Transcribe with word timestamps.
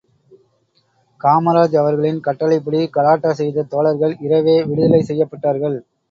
காமராஜ் 1.21 1.75
அவர்களின் 1.81 2.17
கட்டளைப்படி 2.27 2.79
கலாட்டா 2.95 3.31
செய்த 3.41 3.65
தோழர்கள் 3.73 4.15
இரவே 4.19 4.55
விடுதலை 4.63 5.01
செய்யப்பட்டார்கள். 5.03 5.77